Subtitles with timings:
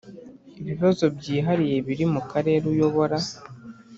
[0.61, 3.17] ibibazo byihariye biri mu Karere uyobora